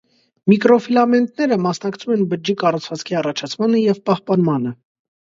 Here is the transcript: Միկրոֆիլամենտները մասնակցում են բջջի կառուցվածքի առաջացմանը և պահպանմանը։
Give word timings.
Միկրոֆիլամենտները 0.53 1.59
մասնակցում 1.67 2.15
են 2.17 2.25
բջջի 2.33 2.57
կառուցվածքի 2.65 3.21
առաջացմանը 3.23 3.87
և 3.89 4.05
պահպանմանը։ 4.11 4.79